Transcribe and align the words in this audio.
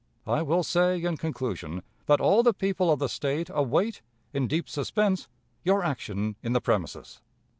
"I 0.25 0.41
will 0.41 0.63
say, 0.63 1.03
in 1.03 1.15
conclusion, 1.17 1.83
that 2.07 2.19
all 2.19 2.41
the 2.41 2.55
people 2.55 2.91
of 2.91 2.97
the 2.97 3.07
State 3.07 3.51
await, 3.53 4.01
in 4.33 4.47
deep 4.47 4.67
suspense, 4.67 5.27
your 5.63 5.83
action 5.83 6.37
in 6.41 6.53
the 6.53 6.59
premises. 6.59 7.21